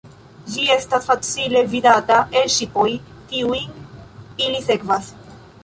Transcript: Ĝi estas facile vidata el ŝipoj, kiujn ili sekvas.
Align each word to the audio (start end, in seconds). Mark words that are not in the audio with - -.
Ĝi 0.53 0.63
estas 0.75 1.03
facile 1.09 1.61
vidata 1.73 2.17
el 2.41 2.49
ŝipoj, 2.55 2.87
kiujn 3.35 3.87
ili 4.49 4.67
sekvas. 4.73 5.15